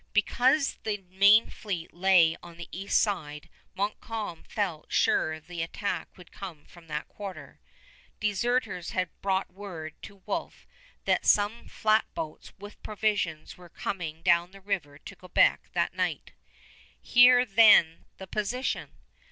Because 0.13 0.79
the 0.81 0.97
main 1.11 1.51
fleet 1.51 1.93
lay 1.93 2.35
on 2.41 2.57
the 2.57 2.67
east 2.71 2.99
side 2.99 3.47
Montcalm 3.75 4.43
felt 4.49 4.91
sure 4.91 5.39
the 5.39 5.61
attack 5.61 6.09
would 6.17 6.31
come 6.31 6.65
from 6.65 6.87
that 6.87 7.07
quarter. 7.07 7.59
Deserters 8.19 8.89
had 8.93 9.11
brought 9.21 9.53
word 9.53 9.93
to 10.01 10.23
Wolfe 10.25 10.65
that 11.05 11.27
some 11.27 11.67
flatboats 11.67 12.51
with 12.57 12.81
provisions 12.81 13.57
were 13.59 13.69
coming 13.69 14.23
down 14.23 14.49
the 14.49 14.59
river 14.61 14.97
to 14.97 15.15
Quebec 15.15 15.69
that 15.73 15.93
night. 15.93 16.31
Here, 16.99 17.45
then, 17.45 18.05
the 18.17 18.25
position! 18.25 18.93